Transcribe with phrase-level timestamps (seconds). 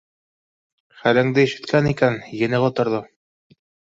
[1.01, 3.03] Хәлеңде ишеткән икән, ене ҡоторҙо